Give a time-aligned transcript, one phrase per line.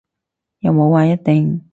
[0.61, 1.63] 又冇話一定